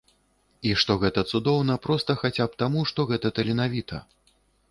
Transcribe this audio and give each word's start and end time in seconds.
І 0.69 0.69
што 0.83 0.93
гэта 1.03 1.23
цудоўна 1.31 1.75
проста 1.83 2.11
хаця 2.23 2.45
б 2.53 2.61
таму, 2.63 2.79
што 2.93 3.07
гэта 3.13 3.27
таленавіта. 3.41 3.97